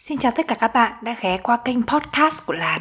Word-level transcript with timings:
Xin 0.00 0.18
chào 0.18 0.32
tất 0.36 0.48
cả 0.48 0.54
các 0.58 0.74
bạn 0.74 0.92
đã 1.02 1.16
ghé 1.20 1.38
qua 1.42 1.56
kênh 1.56 1.82
podcast 1.82 2.46
của 2.46 2.52
Làn. 2.52 2.80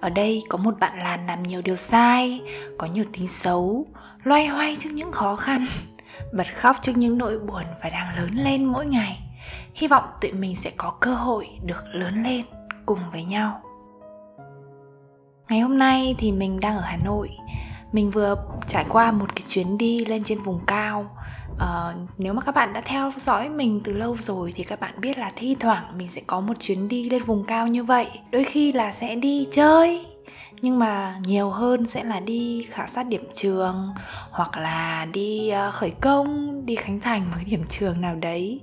Ở 0.00 0.10
đây 0.10 0.42
có 0.48 0.58
một 0.58 0.74
bạn 0.80 0.98
Làn 0.98 1.26
làm 1.26 1.42
nhiều 1.42 1.62
điều 1.62 1.76
sai, 1.76 2.40
có 2.78 2.86
nhiều 2.86 3.04
tính 3.12 3.26
xấu, 3.26 3.86
loay 4.22 4.46
hoay 4.46 4.76
trước 4.76 4.90
những 4.92 5.12
khó 5.12 5.36
khăn, 5.36 5.66
bật 6.32 6.46
khóc 6.56 6.76
trước 6.82 6.92
những 6.96 7.18
nỗi 7.18 7.38
buồn 7.38 7.62
và 7.82 7.90
đang 7.90 8.16
lớn 8.16 8.30
lên 8.34 8.64
mỗi 8.64 8.86
ngày. 8.86 9.20
Hy 9.74 9.88
vọng 9.88 10.04
tụi 10.20 10.32
mình 10.32 10.56
sẽ 10.56 10.70
có 10.76 10.90
cơ 11.00 11.14
hội 11.14 11.48
được 11.64 11.84
lớn 11.92 12.22
lên 12.22 12.44
cùng 12.86 12.98
với 13.12 13.24
nhau. 13.24 13.62
Ngày 15.48 15.60
hôm 15.60 15.78
nay 15.78 16.14
thì 16.18 16.32
mình 16.32 16.60
đang 16.60 16.76
ở 16.76 16.82
Hà 16.82 16.96
Nội. 17.04 17.30
Mình 17.92 18.10
vừa 18.10 18.34
trải 18.66 18.84
qua 18.88 19.12
một 19.12 19.36
cái 19.36 19.42
chuyến 19.48 19.78
đi 19.78 20.04
lên 20.04 20.22
trên 20.22 20.38
vùng 20.38 20.60
cao 20.66 21.16
uh, 21.62 22.08
nếu 22.18 22.32
mà 22.32 22.42
các 22.42 22.54
bạn 22.54 22.72
đã 22.72 22.80
theo 22.80 23.10
dõi 23.16 23.48
mình 23.48 23.80
từ 23.84 23.92
lâu 23.92 24.16
rồi 24.20 24.52
thì 24.54 24.64
các 24.64 24.80
bạn 24.80 25.00
biết 25.00 25.18
là 25.18 25.30
thi 25.36 25.56
thoảng 25.60 25.84
mình 25.98 26.08
sẽ 26.08 26.22
có 26.26 26.40
một 26.40 26.54
chuyến 26.60 26.88
đi 26.88 27.10
lên 27.10 27.22
vùng 27.22 27.44
cao 27.44 27.66
như 27.66 27.84
vậy. 27.84 28.06
Đôi 28.32 28.44
khi 28.44 28.72
là 28.72 28.92
sẽ 28.92 29.14
đi 29.14 29.46
chơi 29.50 30.06
nhưng 30.60 30.78
mà 30.78 31.20
nhiều 31.24 31.50
hơn 31.50 31.86
sẽ 31.86 32.04
là 32.04 32.20
đi 32.20 32.66
khảo 32.70 32.86
sát 32.86 33.06
điểm 33.06 33.28
trường 33.34 33.94
hoặc 34.30 34.56
là 34.56 35.06
đi 35.12 35.52
uh, 35.68 35.74
khởi 35.74 35.90
công 35.90 36.62
đi 36.66 36.76
khánh 36.76 37.00
thành 37.00 37.30
một 37.30 37.36
điểm 37.46 37.64
trường 37.68 38.00
nào 38.00 38.14
đấy. 38.14 38.60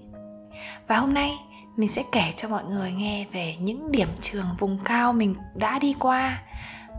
Và 0.88 0.98
hôm 0.98 1.14
nay 1.14 1.38
mình 1.75 1.89
sẽ 1.89 2.03
kể 2.12 2.34
cho 2.36 2.48
mọi 2.48 2.64
người 2.64 2.91
nghe 2.91 3.25
về 3.31 3.55
những 3.59 3.91
điểm 3.91 4.08
trường 4.22 4.45
vùng 4.59 4.80
cao 4.86 5.14
mình 5.14 5.36
đã 5.55 5.80
đi 5.80 5.95
qua 6.00 6.41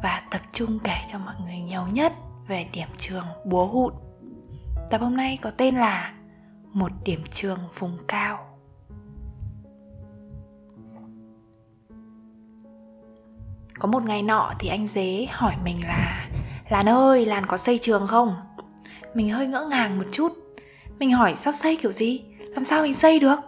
và 0.03 0.23
tập 0.31 0.41
trung 0.53 0.79
kể 0.85 0.97
cho 1.09 1.19
mọi 1.19 1.35
người 1.45 1.57
nhiều 1.57 1.83
nhất 1.93 2.13
về 2.49 2.67
điểm 2.73 2.89
trường 2.99 3.25
búa 3.45 3.67
hụt. 3.67 4.06
Tập 4.91 5.01
hôm 5.01 5.17
nay 5.17 5.39
có 5.43 5.51
tên 5.51 5.75
là 5.75 6.13
Một 6.73 6.93
điểm 7.05 7.23
trường 7.31 7.59
vùng 7.79 7.99
cao 8.09 8.59
Có 13.79 13.89
một 13.89 14.05
ngày 14.05 14.23
nọ 14.23 14.53
thì 14.59 14.69
anh 14.69 14.87
dế 14.87 15.27
hỏi 15.31 15.55
mình 15.65 15.87
là 15.87 16.29
Lan 16.69 16.89
ơi, 16.89 17.27
Lan 17.27 17.47
có 17.47 17.57
xây 17.57 17.79
trường 17.79 18.07
không? 18.07 18.37
Mình 19.15 19.31
hơi 19.31 19.47
ngỡ 19.47 19.67
ngàng 19.71 19.99
một 19.99 20.05
chút 20.13 20.33
Mình 20.99 21.13
hỏi 21.13 21.37
sao 21.37 21.53
xây 21.53 21.77
kiểu 21.77 21.93
gì? 21.93 22.25
Làm 22.39 22.65
sao 22.65 22.83
mình 22.83 22.95
xây 22.95 23.19
được? 23.19 23.39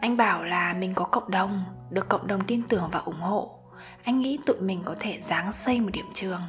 Anh 0.00 0.16
bảo 0.16 0.44
là 0.44 0.74
mình 0.74 0.92
có 0.94 1.04
cộng 1.04 1.30
đồng 1.30 1.64
Được 1.90 2.08
cộng 2.08 2.26
đồng 2.26 2.44
tin 2.44 2.62
tưởng 2.62 2.88
và 2.92 2.98
ủng 2.98 3.20
hộ 3.20 3.58
Anh 4.02 4.20
nghĩ 4.20 4.38
tụi 4.46 4.60
mình 4.60 4.82
có 4.84 4.94
thể 5.00 5.20
dáng 5.20 5.52
xây 5.52 5.80
một 5.80 5.90
điểm 5.92 6.06
trường 6.14 6.40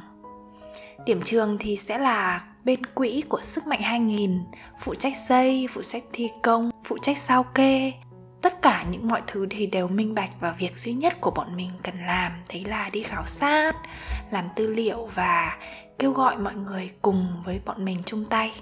Điểm 1.06 1.22
trường 1.24 1.56
thì 1.60 1.76
sẽ 1.76 1.98
là 1.98 2.40
bên 2.64 2.86
quỹ 2.86 3.22
của 3.28 3.42
Sức 3.42 3.66
mạnh 3.66 3.82
2000, 3.82 4.40
phụ 4.80 4.94
trách 4.94 5.16
xây, 5.16 5.66
phụ 5.70 5.82
trách 5.82 6.02
thi 6.12 6.28
công, 6.42 6.70
phụ 6.84 6.98
trách 7.02 7.18
sao 7.18 7.42
kê. 7.42 7.92
Tất 8.42 8.62
cả 8.62 8.84
những 8.90 9.08
mọi 9.08 9.22
thứ 9.26 9.46
thì 9.50 9.66
đều 9.66 9.88
minh 9.88 10.14
bạch 10.14 10.30
và 10.40 10.52
việc 10.52 10.78
duy 10.78 10.92
nhất 10.92 11.20
của 11.20 11.30
bọn 11.30 11.56
mình 11.56 11.70
cần 11.82 11.94
làm 12.06 12.32
đấy 12.52 12.64
là 12.64 12.90
đi 12.92 13.02
khảo 13.02 13.26
sát, 13.26 13.76
làm 14.30 14.44
tư 14.56 14.66
liệu 14.66 15.06
và 15.14 15.56
kêu 15.98 16.12
gọi 16.12 16.38
mọi 16.38 16.54
người 16.54 16.90
cùng 17.02 17.42
với 17.44 17.60
bọn 17.66 17.84
mình 17.84 17.98
chung 18.06 18.24
tay. 18.24 18.52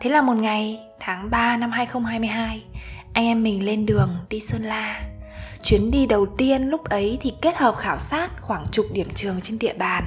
Thế 0.00 0.10
là 0.10 0.22
một 0.22 0.36
ngày 0.36 0.80
tháng 1.00 1.30
3 1.30 1.56
năm 1.56 1.70
2022, 1.70 2.64
anh 3.12 3.24
em 3.24 3.42
mình 3.42 3.64
lên 3.64 3.86
đường 3.86 4.16
đi 4.30 4.40
Sơn 4.40 4.62
La 4.62 5.15
Chuyến 5.66 5.90
đi 5.90 6.06
đầu 6.06 6.26
tiên 6.26 6.62
lúc 6.62 6.84
ấy 6.84 7.18
thì 7.20 7.32
kết 7.42 7.56
hợp 7.56 7.76
khảo 7.76 7.98
sát 7.98 8.30
khoảng 8.40 8.66
chục 8.72 8.86
điểm 8.92 9.08
trường 9.14 9.40
trên 9.40 9.58
địa 9.58 9.74
bàn. 9.74 10.04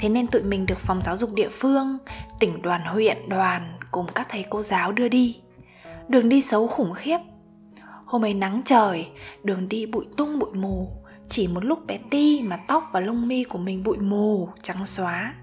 Thế 0.00 0.08
nên 0.08 0.26
tụi 0.26 0.42
mình 0.42 0.66
được 0.66 0.78
phòng 0.78 1.02
giáo 1.02 1.16
dục 1.16 1.30
địa 1.34 1.48
phương, 1.48 1.98
tỉnh 2.40 2.62
đoàn 2.62 2.84
huyện, 2.84 3.28
đoàn 3.28 3.78
cùng 3.90 4.06
các 4.14 4.26
thầy 4.30 4.44
cô 4.50 4.62
giáo 4.62 4.92
đưa 4.92 5.08
đi. 5.08 5.36
Đường 6.08 6.28
đi 6.28 6.40
xấu 6.40 6.66
khủng 6.66 6.94
khiếp. 6.94 7.18
Hôm 8.04 8.24
ấy 8.24 8.34
nắng 8.34 8.62
trời, 8.64 9.08
đường 9.42 9.68
đi 9.68 9.86
bụi 9.86 10.04
tung 10.16 10.38
bụi 10.38 10.50
mù. 10.54 10.88
Chỉ 11.28 11.48
một 11.48 11.64
lúc 11.64 11.86
bé 11.86 11.98
ti 12.10 12.42
mà 12.42 12.56
tóc 12.56 12.88
và 12.92 13.00
lông 13.00 13.28
mi 13.28 13.44
của 13.44 13.58
mình 13.58 13.82
bụi 13.82 13.98
mù, 13.98 14.48
trắng 14.62 14.86
xóa. 14.86 15.34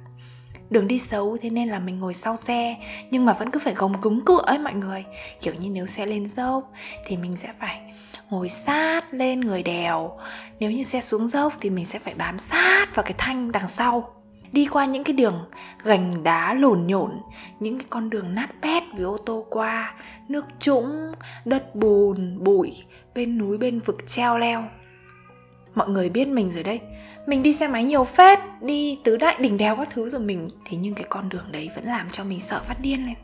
Đường 0.71 0.87
đi 0.87 0.99
xấu, 0.99 1.37
thế 1.41 1.49
nên 1.49 1.69
là 1.69 1.79
mình 1.79 1.99
ngồi 1.99 2.13
sau 2.13 2.35
xe. 2.35 2.75
Nhưng 3.09 3.25
mà 3.25 3.33
vẫn 3.33 3.51
cứ 3.51 3.59
phải 3.59 3.73
gồng 3.73 4.01
cứng 4.01 4.21
cựa 4.25 4.41
ấy 4.45 4.57
mọi 4.57 4.73
người. 4.73 5.05
Kiểu 5.41 5.53
như 5.59 5.69
nếu 5.69 5.85
xe 5.85 6.05
lên 6.05 6.27
dốc, 6.27 6.71
Thì 7.05 7.17
mình 7.17 7.35
sẽ 7.35 7.49
phải 7.59 7.81
ngồi 8.29 8.49
sát 8.49 9.13
lên 9.13 9.41
người 9.41 9.63
đèo. 9.63 10.19
Nếu 10.59 10.71
như 10.71 10.83
xe 10.83 11.01
xuống 11.01 11.27
dốc, 11.27 11.53
thì 11.61 11.69
mình 11.69 11.85
sẽ 11.85 11.99
phải 11.99 12.13
bám 12.17 12.37
sát 12.39 12.95
vào 12.95 13.03
cái 13.03 13.13
thanh 13.17 13.51
đằng 13.51 13.67
sau. 13.67 14.13
Đi 14.51 14.65
qua 14.65 14.85
những 14.85 15.03
cái 15.03 15.13
đường 15.13 15.49
gành 15.83 16.23
đá 16.23 16.53
lổn 16.53 16.87
nhổn 16.87 17.11
những 17.59 17.77
cái 17.77 17.87
con 17.89 18.09
đường 18.09 18.35
nát 18.35 18.49
bét 18.61 18.83
vì 18.93 19.03
ô 19.03 19.17
tô 19.17 19.45
qua, 19.49 19.95
nước 20.27 20.45
trũng, 20.59 21.11
đất 21.45 21.75
bùn, 21.75 22.43
bụi, 22.43 22.71
bên 23.15 23.37
núi, 23.37 23.57
bên 23.57 23.79
vực 23.79 24.07
treo 24.07 24.37
leo 24.37 24.63
mọi 25.75 25.89
người 25.89 26.09
biết 26.09 26.27
mình 26.27 26.49
rồi 26.49 26.63
đấy. 26.63 26.79
Mình 27.25 27.43
đi 27.43 27.53
xe 27.53 27.67
máy 27.67 27.83
nhiều 27.83 28.03
phết, 28.03 28.39
đi 28.61 28.99
tứ 29.03 29.17
đại 29.17 29.35
đỉnh 29.39 29.57
đèo 29.57 29.75
các 29.75 29.89
thứ 29.91 30.09
rồi 30.09 30.21
mình. 30.21 30.49
Thế 30.65 30.77
nhưng 30.77 30.93
cái 30.93 31.05
con 31.09 31.29
đường 31.29 31.51
đấy 31.51 31.69
vẫn 31.75 31.85
làm 31.85 32.09
cho 32.09 32.23
mình 32.23 32.39
sợ 32.39 32.59
phát 32.59 32.81
điên 32.81 33.05
lên. 33.05 33.15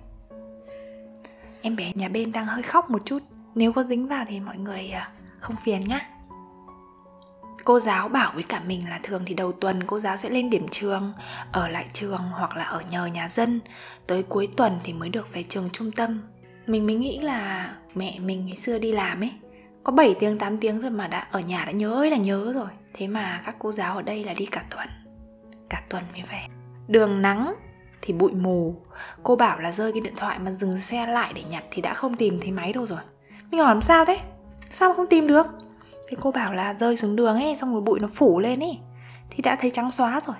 Em 1.61 1.75
bé 1.75 1.91
nhà 1.95 2.09
bên 2.09 2.31
đang 2.31 2.45
hơi 2.45 2.63
khóc 2.63 2.89
một 2.89 3.05
chút. 3.05 3.19
Nếu 3.55 3.73
có 3.73 3.83
dính 3.83 4.07
vào 4.07 4.25
thì 4.27 4.39
mọi 4.39 4.57
người 4.57 4.89
à, 4.89 5.11
không 5.39 5.55
phiền 5.63 5.81
nhá. 5.81 6.09
Cô 7.63 7.79
giáo 7.79 8.09
bảo 8.09 8.31
với 8.33 8.43
cả 8.43 8.61
mình 8.67 8.89
là 8.89 8.99
thường 9.03 9.23
thì 9.25 9.33
đầu 9.33 9.51
tuần 9.51 9.83
cô 9.83 9.99
giáo 9.99 10.17
sẽ 10.17 10.29
lên 10.29 10.49
điểm 10.49 10.67
trường, 10.71 11.13
ở 11.51 11.67
lại 11.67 11.85
trường 11.93 12.21
hoặc 12.31 12.57
là 12.57 12.63
ở 12.63 12.81
nhờ 12.91 13.05
nhà 13.05 13.27
dân. 13.29 13.59
Tới 14.07 14.23
cuối 14.23 14.47
tuần 14.57 14.79
thì 14.83 14.93
mới 14.93 15.09
được 15.09 15.33
về 15.33 15.43
trường 15.43 15.69
trung 15.73 15.91
tâm. 15.91 16.21
Mình 16.67 16.85
mới 16.85 16.95
nghĩ 16.95 17.19
là 17.19 17.71
mẹ 17.95 18.19
mình 18.19 18.45
ngày 18.45 18.55
xưa 18.55 18.79
đi 18.79 18.91
làm 18.91 19.23
ấy 19.23 19.31
có 19.87 19.93
7 19.93 20.15
tiếng 20.19 20.37
8 20.37 20.57
tiếng 20.57 20.79
rồi 20.79 20.91
mà 20.91 21.07
đã, 21.07 21.27
ở 21.31 21.39
nhà 21.39 21.65
đã 21.65 21.71
nhớ 21.71 21.93
ơi 21.93 22.11
là 22.11 22.17
nhớ 22.17 22.51
rồi. 22.55 22.67
Thế 22.93 23.07
mà 23.07 23.41
các 23.45 23.55
cô 23.59 23.71
giáo 23.71 23.95
ở 23.95 24.01
đây 24.01 24.23
là 24.23 24.33
đi 24.37 24.45
cả 24.45 24.63
tuần 24.69 24.87
cả 25.69 25.81
tuần 25.89 26.03
mới 26.13 26.21
về. 26.21 26.39
Đường 26.87 27.21
nắng 27.21 27.53
thì 28.01 28.13
bụi 28.13 28.31
mù. 28.31 28.75
Cô 29.23 29.35
bảo 29.35 29.59
là 29.59 29.71
rơi 29.71 29.91
cái 29.91 30.01
điện 30.01 30.13
thoại 30.17 30.39
mà 30.39 30.51
dừng 30.51 30.77
xe 30.77 31.07
lại 31.07 31.31
để 31.35 31.43
nhặt 31.49 31.63
thì 31.71 31.81
đã 31.81 31.93
không 31.93 32.15
tìm 32.15 32.39
thấy 32.41 32.51
máy 32.51 32.73
đâu 32.73 32.85
rồi. 32.85 32.99
Mình 33.51 33.59
hỏi 33.59 33.69
làm 33.69 33.81
sao 33.81 34.05
thế? 34.05 34.19
Sao 34.69 34.93
không 34.93 35.07
tìm 35.07 35.27
được? 35.27 35.47
Thì 36.09 36.17
cô 36.21 36.31
bảo 36.31 36.53
là 36.53 36.73
rơi 36.73 36.97
xuống 36.97 37.15
đường 37.15 37.35
ấy, 37.35 37.55
xong 37.55 37.73
rồi 37.73 37.81
bụi 37.81 37.99
nó 37.99 38.07
phủ 38.07 38.39
lên 38.39 38.59
ấy, 38.59 38.77
thì 39.29 39.41
đã 39.41 39.55
thấy 39.55 39.71
trắng 39.71 39.91
xóa 39.91 40.19
rồi. 40.19 40.35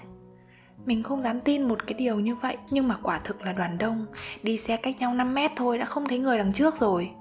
Mình 0.86 1.04
không 1.04 1.22
dám 1.22 1.42
tin 1.42 1.68
một 1.68 1.88
cái 1.88 1.94
điều 1.94 2.20
như 2.20 2.36
vậy, 2.36 2.58
nhưng 2.70 2.88
mà 2.88 2.96
quả 3.04 3.20
thực 3.24 3.46
là 3.46 3.54
đoàn 3.54 3.78
đông. 3.78 4.06
Đi 4.44 4.58
xe 4.58 4.78
cách 4.78 4.96
nhau 5.00 5.14
5 5.14 5.34
mét 5.34 5.52
thôi, 5.56 5.78
đã 5.78 5.86
không 5.86 6.08
thấy 6.08 6.20
người 6.20 6.38
đằng 6.38 6.54
trước 6.54 6.80
rồi 6.80 7.12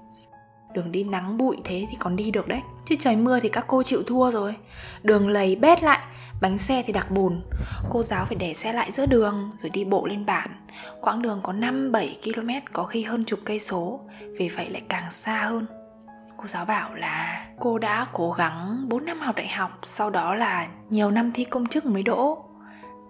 đường 0.77 0.91
đi 0.91 1.03
nắng 1.03 1.37
bụi 1.37 1.57
thế 1.63 1.87
thì 1.89 1.97
còn 1.99 2.15
đi 2.15 2.31
được 2.31 2.47
đấy. 2.47 2.61
Chứ 2.85 2.95
trời 2.99 3.15
mưa 3.15 3.39
thì 3.39 3.49
các 3.49 3.65
cô 3.67 3.83
chịu 3.83 4.03
thua 4.03 4.31
rồi. 4.31 4.55
Đường 5.03 5.29
lầy 5.29 5.55
bét 5.55 5.83
lại, 5.83 5.99
bánh 6.41 6.57
xe 6.57 6.83
thì 6.87 6.93
đặc 6.93 7.11
bùn. 7.11 7.41
Cô 7.89 8.03
giáo 8.03 8.25
phải 8.25 8.35
để 8.35 8.53
xe 8.53 8.73
lại 8.73 8.91
giữa 8.91 9.05
đường, 9.05 9.51
rồi 9.61 9.69
đi 9.69 9.85
bộ 9.85 10.05
lên 10.05 10.25
bản. 10.25 10.49
Quãng 11.01 11.21
đường 11.21 11.39
có 11.43 11.53
5-7 11.53 12.07
km, 12.23 12.49
có 12.73 12.83
khi 12.83 13.03
hơn 13.03 13.25
chục 13.25 13.39
cây 13.45 13.59
số. 13.59 13.99
Vì 14.37 14.49
vậy 14.49 14.69
lại 14.69 14.81
càng 14.89 15.11
xa 15.11 15.45
hơn. 15.45 15.67
Cô 16.37 16.47
giáo 16.47 16.65
bảo 16.65 16.95
là, 16.95 17.45
cô 17.59 17.77
đã 17.77 18.05
cố 18.13 18.31
gắng 18.31 18.85
4 18.89 19.05
năm 19.05 19.19
học 19.19 19.35
đại 19.35 19.47
học, 19.47 19.79
sau 19.83 20.09
đó 20.09 20.35
là 20.35 20.67
nhiều 20.89 21.11
năm 21.11 21.31
thi 21.31 21.43
công 21.43 21.67
chức 21.67 21.85
mới 21.85 22.03
đỗ 22.03 22.46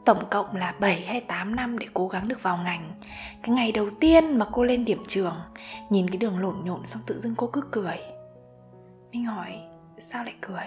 tổng 0.08 0.24
cộng 0.32 0.56
là 0.56 0.74
7 0.80 1.06
hay 1.06 1.22
8 1.22 1.56
năm 1.56 1.80
để 1.80 1.88
cố 1.94 2.08
gắng 2.08 2.28
được 2.28 2.44
vào 2.44 2.58
ngành. 2.58 2.92
Cái 3.44 3.56
ngày 3.56 3.72
đầu 3.72 3.90
tiên 4.00 4.38
mà 4.38 4.46
cô 4.52 4.64
lên 4.64 4.86
điểm 4.86 5.04
trường, 5.08 5.36
nhìn 5.90 6.10
cái 6.10 6.18
đường 6.18 6.40
lộn 6.40 6.56
nhộn 6.64 6.86
xong 6.86 7.02
tự 7.08 7.20
dưng 7.20 7.34
cô 7.38 7.50
cứ 7.54 7.62
cười. 7.72 7.98
Minh 9.12 9.26
hỏi, 9.26 9.54
sao 10.00 10.24
lại 10.24 10.34
cười? 10.42 10.66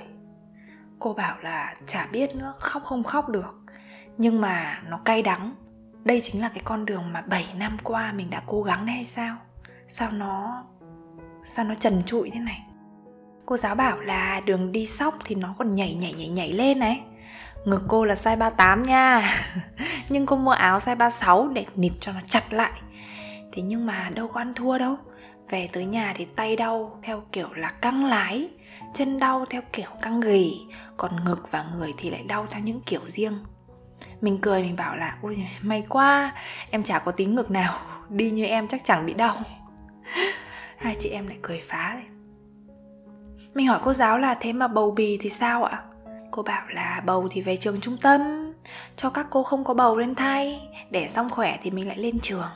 Cô 0.99 1.13
bảo 1.13 1.37
là, 1.43 1.75
chả 1.87 2.09
biết 2.13 2.35
nữa, 2.35 2.55
khóc 2.59 2.83
không 2.85 3.03
khóc 3.03 3.29
được. 3.29 3.61
Nhưng 4.19 4.41
mà 4.41 4.83
nó 4.89 5.01
cay 5.05 5.23
đắng. 5.23 5.55
Đây 6.05 6.21
chính 6.21 6.41
là 6.41 6.49
cái 6.49 6.63
con 6.65 6.87
đường 6.87 7.13
mà 7.13 7.21
7 7.21 7.47
năm 7.59 7.77
qua 7.83 8.13
mình 8.13 8.31
đã 8.31 8.43
cố 8.47 8.63
gắng 8.63 8.87
đấy 8.87 8.95
hay 8.95 9.05
sao? 9.05 9.37
Sao 9.89 10.11
nó 10.11 10.65
sao 11.43 11.65
nó 11.65 11.75
trần 11.75 12.03
trụi 12.07 12.31
thế 12.31 12.41
này? 12.41 12.63
Cô 13.47 13.57
giáo 13.57 13.75
bảo 13.75 14.01
là, 14.01 14.41
đường 14.41 14.73
đi 14.73 14.87
sóc 14.87 15.15
thì 15.25 15.35
nó 15.35 15.55
còn 15.59 15.75
nhảy 15.75 15.95
nhảy 15.95 16.13
nhảy 16.13 16.29
nhảy 16.29 16.53
lên 16.53 16.79
này 16.79 17.01
ngực 17.65 17.83
cô 17.89 18.05
là 18.05 18.15
size 18.15 18.39
38 18.39 18.83
nha. 18.83 19.35
Nhưng 20.09 20.27
cô 20.27 20.37
mua 20.37 20.51
áo 20.51 20.79
size 20.79 20.97
36 20.97 21.49
để 21.49 21.65
nịt 21.77 21.93
cho 22.01 22.13
nó 22.13 22.21
chặt 22.21 22.53
lại. 22.53 22.81
Thế 23.53 23.63
nhưng 23.63 23.87
mà 23.87 24.11
đâu 24.15 24.29
có 24.29 24.41
ăn 24.41 24.55
thua 24.55 24.79
đâu. 24.79 24.97
Về 25.51 25.69
tới 25.73 25.85
nhà 25.85 26.15
thì 26.17 26.25
tay 26.25 26.57
đau 26.57 27.01
theo 27.03 27.23
kiểu 27.33 27.49
là 27.55 27.69
căng 27.69 28.05
lái, 28.05 28.49
chân 28.95 29.19
đau 29.19 29.45
theo 29.51 29.63
kiểu 29.73 29.89
căng 30.03 30.21
gỉ, 30.21 30.61
còn 30.97 31.25
ngực 31.25 31.49
và 31.51 31.65
người 31.75 31.93
thì 31.99 32.11
lại 32.11 32.23
đau 32.23 32.47
theo 32.51 32.61
những 32.63 32.81
kiểu 32.87 33.01
riêng. 33.07 33.39
Mình 34.21 34.39
cười 34.43 34.63
mình 34.63 34.77
bảo 34.77 34.97
là, 34.97 35.17
ôi 35.23 35.47
may 35.63 35.85
quá, 35.89 36.33
em 36.71 36.83
chả 36.83 36.99
có 36.99 37.13
tính 37.13 37.35
ngực 37.35 37.51
nào, 37.51 37.75
đi 38.09 38.31
như 38.31 38.47
em 38.47 38.69
chắc 38.69 38.85
chẳng 38.85 39.07
bị 39.07 39.15
đau. 39.15 39.37
Hai 40.77 40.97
chị 40.99 41.09
em 41.09 41.27
lại 41.27 41.39
cười 41.43 41.61
phá 41.61 41.95
lên. 41.95 42.05
Mình 43.55 43.67
hỏi 43.67 43.81
cô 43.85 43.93
giáo 43.93 44.19
là, 44.19 44.35
thế 44.35 44.53
mà 44.53 44.69
bầu 44.69 44.91
bì 44.91 45.19
thì 45.21 45.31
sao 45.31 45.65
ạ? 45.65 45.83
Cô 46.31 46.43
bảo 46.43 46.67
là 46.69 47.03
bầu 47.07 47.29
thì 47.31 47.43
về 47.43 47.57
trường 47.57 47.81
trung 47.81 47.97
tâm, 48.03 48.53
cho 48.97 49.11
các 49.11 49.27
cô 49.31 49.43
không 49.43 49.65
có 49.65 49.75
bầu 49.75 49.97
lên 49.97 50.15
thay, 50.15 50.69
để 50.91 51.09
xong 51.09 51.31
khỏe 51.31 51.59
thì 51.63 51.71
mình 51.71 51.89
lại 51.89 51.99
lên 51.99 52.21
trường. 52.21 52.49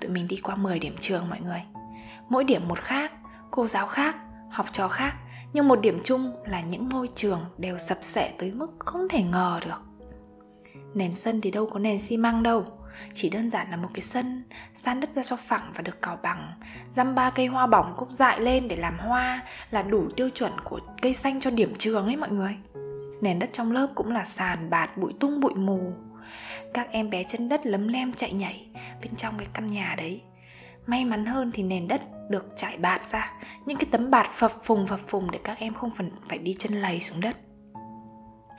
Tụi 0.00 0.10
mình 0.10 0.28
đi 0.28 0.40
qua 0.42 0.54
10 0.54 0.78
điểm 0.78 0.96
trường 1.00 1.28
mọi 1.30 1.40
người. 1.40 1.62
Mỗi 2.28 2.44
điểm 2.44 2.68
một 2.68 2.78
khác, 2.78 3.12
cô 3.50 3.66
giáo 3.66 3.86
khác, 3.86 4.16
học 4.50 4.66
trò 4.72 4.88
khác, 4.88 5.14
nhưng 5.52 5.68
một 5.68 5.80
điểm 5.80 5.98
chung 6.04 6.32
là 6.44 6.60
những 6.60 6.88
ngôi 6.88 7.08
trường 7.14 7.40
đều 7.58 7.78
sập 7.78 7.98
sệ 8.00 8.30
tới 8.38 8.52
mức 8.52 8.70
không 8.78 9.08
thể 9.08 9.22
ngờ 9.22 9.60
được. 9.64 9.82
Nền 10.94 11.12
sân 11.12 11.40
thì 11.40 11.50
đâu 11.50 11.66
có 11.66 11.78
nền 11.78 11.98
xi 11.98 12.16
măng 12.16 12.42
đâu 12.42 12.64
chỉ 13.14 13.30
đơn 13.30 13.50
giản 13.50 13.70
là 13.70 13.76
một 13.76 13.88
cái 13.94 14.00
sân, 14.00 14.44
san 14.74 15.00
đất 15.00 15.14
ra 15.14 15.22
cho 15.22 15.36
phẳng 15.36 15.72
và 15.74 15.82
được 15.82 16.02
cào 16.02 16.18
bằng. 16.22 16.52
Dăm 16.92 17.14
ba 17.14 17.30
cây 17.30 17.46
hoa 17.46 17.66
bỏng 17.66 17.94
cúc 17.96 18.10
dại 18.10 18.40
lên 18.40 18.68
để 18.68 18.76
làm 18.76 18.98
hoa, 18.98 19.42
là 19.70 19.82
đủ 19.82 20.08
tiêu 20.16 20.30
chuẩn 20.30 20.52
của 20.64 20.80
cây 21.02 21.14
xanh 21.14 21.40
cho 21.40 21.50
điểm 21.50 21.74
trường 21.78 22.06
ấy 22.06 22.16
mọi 22.16 22.30
người. 22.30 22.56
Nền 23.20 23.38
đất 23.38 23.50
trong 23.52 23.72
lớp 23.72 23.88
cũng 23.94 24.12
là 24.12 24.24
sàn, 24.24 24.70
bạt, 24.70 24.96
bụi 24.96 25.12
tung, 25.20 25.40
bụi 25.40 25.54
mù. 25.54 25.92
Các 26.74 26.90
em 26.90 27.10
bé 27.10 27.24
chân 27.24 27.48
đất 27.48 27.66
lấm 27.66 27.88
lem 27.88 28.12
chạy 28.12 28.32
nhảy 28.32 28.66
bên 29.02 29.16
trong 29.16 29.34
cái 29.38 29.46
căn 29.52 29.66
nhà 29.66 29.94
đấy. 29.98 30.22
May 30.86 31.04
mắn 31.04 31.26
hơn 31.26 31.50
thì 31.54 31.62
nền 31.62 31.88
đất 31.88 32.00
được 32.30 32.48
trải 32.56 32.78
bạt 32.78 33.04
ra, 33.04 33.32
những 33.66 33.76
cái 33.76 33.86
tấm 33.90 34.10
bạt 34.10 34.26
phập 34.32 34.52
phùng 34.64 34.86
phập 34.86 35.00
phùng 35.00 35.30
để 35.30 35.38
các 35.44 35.58
em 35.58 35.74
không 35.74 35.90
phần 35.90 36.10
phải 36.28 36.38
đi 36.38 36.56
chân 36.58 36.72
lầy 36.72 37.00
xuống 37.00 37.20
đất. 37.20 37.36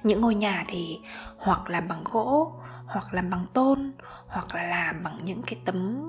Những 0.04 0.22
ngôi 0.22 0.36
nhà 0.36 0.64
thì 0.68 0.98
hoặc 1.38 1.70
làm 1.70 1.88
bằng 1.88 2.04
gỗ 2.04 2.54
hoặc 2.88 3.14
làm 3.14 3.30
bằng 3.30 3.46
tôn, 3.54 3.92
hoặc 4.28 4.56
là 4.56 4.64
làm 4.64 5.04
bằng 5.04 5.18
những 5.24 5.42
cái 5.48 5.60
tấm 5.66 6.02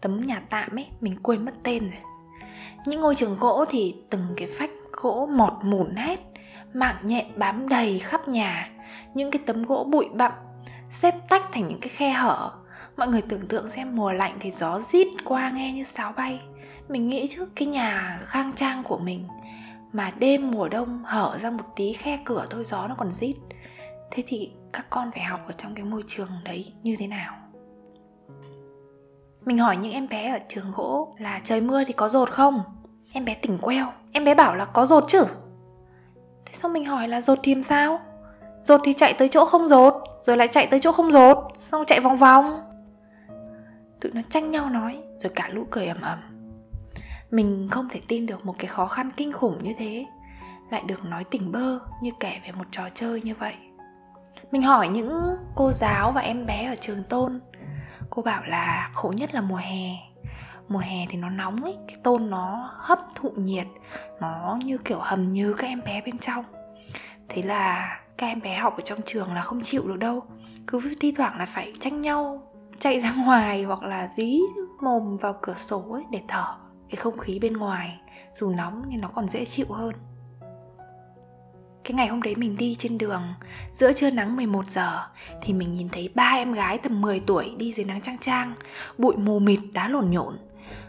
tấm 0.00 0.26
nhà 0.26 0.42
tạm 0.50 0.78
ấy, 0.78 0.86
mình 1.00 1.16
quên 1.22 1.44
mất 1.44 1.52
tên 1.62 1.82
rồi. 1.90 2.00
Những 2.86 3.00
ngôi 3.00 3.14
trường 3.14 3.36
gỗ 3.40 3.64
thì 3.68 3.94
từng 4.10 4.26
cái 4.36 4.48
phách 4.58 4.70
gỗ 4.92 5.28
mọt 5.32 5.52
mùn 5.62 5.96
hết, 5.96 6.20
mạng 6.74 6.96
nhện 7.02 7.26
bám 7.36 7.68
đầy 7.68 7.98
khắp 7.98 8.28
nhà. 8.28 8.70
Những 9.14 9.30
cái 9.30 9.42
tấm 9.46 9.62
gỗ 9.62 9.84
bụi 9.90 10.06
bặm, 10.14 10.32
xếp 10.90 11.14
tách 11.28 11.52
thành 11.52 11.68
những 11.68 11.80
cái 11.80 11.88
khe 11.88 12.10
hở. 12.10 12.50
Mọi 12.96 13.08
người 13.08 13.22
tưởng 13.22 13.46
tượng 13.48 13.70
xem 13.70 13.96
mùa 13.96 14.12
lạnh 14.12 14.36
thì 14.40 14.50
gió 14.50 14.80
rít 14.80 15.08
qua 15.24 15.50
nghe 15.50 15.72
như 15.72 15.82
sáo 15.82 16.12
bay. 16.12 16.40
Mình 16.88 17.08
nghĩ 17.08 17.26
chứ, 17.28 17.48
cái 17.56 17.68
nhà 17.68 18.18
khang 18.20 18.52
trang 18.52 18.82
của 18.82 18.98
mình 18.98 19.28
mà 19.92 20.10
đêm 20.10 20.50
mùa 20.50 20.68
đông 20.68 21.04
hở 21.04 21.38
ra 21.38 21.50
một 21.50 21.64
tí 21.76 21.92
khe 21.92 22.18
cửa 22.24 22.46
thôi, 22.50 22.64
gió 22.64 22.88
nó 22.88 22.94
còn 22.94 23.12
rít 23.12 23.36
thế 24.10 24.22
thì 24.26 24.52
các 24.72 24.86
con 24.90 25.10
phải 25.12 25.22
học 25.22 25.40
ở 25.46 25.52
trong 25.52 25.74
cái 25.74 25.84
môi 25.84 26.02
trường 26.06 26.28
đấy 26.44 26.72
như 26.82 26.96
thế 26.98 27.06
nào? 27.06 27.34
Mình 29.44 29.58
hỏi 29.58 29.76
những 29.76 29.92
em 29.92 30.08
bé 30.08 30.30
ở 30.30 30.38
trường 30.48 30.72
gỗ 30.74 31.14
là 31.18 31.40
trời 31.44 31.60
mưa 31.60 31.84
thì 31.84 31.92
có 31.92 32.08
rột 32.08 32.30
không? 32.30 32.62
Em 33.12 33.24
bé 33.24 33.34
tỉnh 33.34 33.58
queo, 33.58 33.92
em 34.12 34.24
bé 34.24 34.34
bảo 34.34 34.54
là 34.54 34.64
có 34.64 34.86
rột 34.86 35.04
chứ. 35.08 35.24
Thế 36.46 36.54
xong 36.54 36.72
mình 36.72 36.84
hỏi 36.84 37.08
là 37.08 37.20
rột 37.20 37.38
thì 37.42 37.54
làm 37.54 37.62
sao? 37.62 38.00
Rột 38.64 38.80
thì 38.84 38.92
chạy 38.92 39.14
tới 39.14 39.28
chỗ 39.28 39.44
không 39.44 39.68
rột, 39.68 39.94
rồi 40.16 40.36
lại 40.36 40.48
chạy 40.48 40.66
tới 40.66 40.80
chỗ 40.80 40.92
không 40.92 41.12
rột, 41.12 41.38
xong 41.56 41.84
chạy 41.86 42.00
vòng 42.00 42.16
vòng. 42.16 42.60
Tụi 44.00 44.12
nó 44.12 44.20
tranh 44.28 44.50
nhau 44.50 44.70
nói, 44.70 45.02
rồi 45.16 45.32
cả 45.34 45.48
lũ 45.52 45.66
cười 45.70 45.86
ầm 45.86 46.00
ầm. 46.00 46.18
Mình 47.30 47.68
không 47.70 47.88
thể 47.88 48.00
tin 48.08 48.26
được 48.26 48.46
một 48.46 48.54
cái 48.58 48.66
khó 48.66 48.86
khăn 48.86 49.10
kinh 49.16 49.32
khủng 49.32 49.64
như 49.64 49.72
thế, 49.78 50.06
lại 50.70 50.82
được 50.86 51.04
nói 51.04 51.24
tỉnh 51.24 51.52
bơ 51.52 51.78
như 52.02 52.10
kể 52.20 52.32
về 52.46 52.52
một 52.52 52.64
trò 52.70 52.82
chơi 52.94 53.20
như 53.20 53.34
vậy 53.34 53.54
mình 54.50 54.62
hỏi 54.62 54.88
những 54.88 55.36
cô 55.54 55.72
giáo 55.72 56.12
và 56.12 56.20
em 56.20 56.46
bé 56.46 56.66
ở 56.66 56.74
trường 56.80 57.02
tôn. 57.08 57.40
Cô 58.10 58.22
bảo 58.22 58.42
là 58.44 58.90
khổ 58.94 59.12
nhất 59.16 59.34
là 59.34 59.40
mùa 59.40 59.56
hè. 59.56 59.96
Mùa 60.68 60.78
hè 60.78 61.06
thì 61.08 61.18
nó 61.18 61.30
nóng 61.30 61.64
ấy, 61.64 61.76
cái 61.88 61.96
tôn 62.02 62.30
nó 62.30 62.70
hấp 62.76 62.98
thụ 63.14 63.30
nhiệt, 63.30 63.66
nó 64.20 64.58
như 64.64 64.78
kiểu 64.78 64.98
hầm 64.98 65.32
như 65.32 65.54
các 65.54 65.66
em 65.66 65.82
bé 65.84 66.02
bên 66.06 66.18
trong. 66.18 66.44
Thế 67.28 67.42
là 67.42 67.98
các 68.18 68.26
em 68.26 68.40
bé 68.40 68.56
học 68.56 68.76
ở 68.76 68.82
trong 68.84 68.98
trường 69.06 69.34
là 69.34 69.42
không 69.42 69.62
chịu 69.62 69.88
được 69.88 69.96
đâu. 69.96 70.22
Cứ 70.66 70.80
thi 71.00 71.12
thoảng 71.12 71.38
là 71.38 71.46
phải 71.46 71.72
tranh 71.80 72.00
nhau 72.00 72.42
chạy 72.78 73.00
ra 73.00 73.12
ngoài 73.24 73.62
hoặc 73.62 73.82
là 73.82 74.08
dí 74.08 74.40
mồm 74.80 75.16
vào 75.16 75.38
cửa 75.42 75.54
sổ 75.54 75.84
ấy 75.92 76.04
để 76.12 76.20
thở 76.28 76.54
cái 76.90 76.96
không 76.96 77.18
khí 77.18 77.38
bên 77.38 77.52
ngoài. 77.52 78.00
Dù 78.34 78.50
nóng 78.50 78.82
nhưng 78.88 79.00
nó 79.00 79.08
còn 79.08 79.28
dễ 79.28 79.44
chịu 79.44 79.66
hơn 79.70 79.94
cái 81.88 81.94
ngày 81.94 82.06
hôm 82.06 82.22
đấy 82.22 82.34
mình 82.36 82.56
đi 82.58 82.76
trên 82.78 82.98
đường, 82.98 83.22
Giữa 83.70 83.92
trưa 83.92 84.10
nắng 84.10 84.36
11 84.36 84.66
giờ, 84.70 85.06
Thì 85.42 85.52
mình 85.52 85.74
nhìn 85.74 85.88
thấy 85.88 86.10
ba 86.14 86.32
em 86.36 86.52
gái 86.52 86.78
tầm 86.78 87.00
10 87.00 87.20
tuổi 87.20 87.54
Đi 87.58 87.72
dưới 87.72 87.86
nắng 87.86 88.00
trang 88.00 88.18
trang 88.18 88.54
Bụi 88.98 89.16
mù 89.16 89.38
mịt, 89.38 89.58
đá 89.72 89.88
lổn 89.88 90.10
nhổn. 90.10 90.38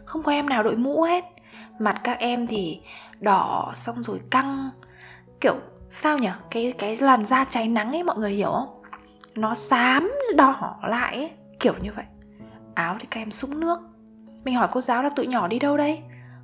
Không 0.06 0.24
có 0.24 0.32
em 0.32 0.50
nào 0.50 0.64
đội 0.64 0.76
mũ 0.76 1.04
hết. 1.04 1.26
Mặt 1.80 2.02
các 2.04 2.20
em 2.20 2.48
thì 2.48 2.80
đỏ, 3.20 3.72
xong 3.76 4.04
rồi 4.04 4.22
căng. 4.32 4.70
Kiểu, 5.42 5.56
sao 5.90 6.18
nhỉ 6.18 6.30
Cái 6.52 6.74
cái 6.78 6.96
làn 7.00 7.26
da 7.26 7.46
cháy 7.46 7.68
nắng 7.68 7.92
ấy, 7.92 8.04
mọi 8.04 8.18
người 8.18 8.32
hiểu 8.32 8.52
không? 8.52 8.82
Nó 9.36 9.54
xám 9.56 10.12
đỏ 10.36 10.76
lại 10.88 11.16
ấy, 11.16 11.32
Kiểu 11.60 11.74
như 11.82 11.92
vậy. 11.96 12.06
Áo 12.74 12.96
thì 13.00 13.08
các 13.12 13.22
em 13.22 13.32
sũng 13.32 13.60
nước. 13.60 13.80
Mình 14.44 14.56
hỏi 14.56 14.68
cô 14.72 14.82
giáo 14.82 15.04
là 15.04 15.10
tụi 15.10 15.28
nhỏ 15.28 15.48
đi 15.48 15.60
đâu 15.60 15.78
đây? 15.78 16.00